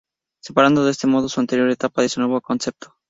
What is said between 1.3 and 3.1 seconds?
anterior etapa de su nuevo concepto.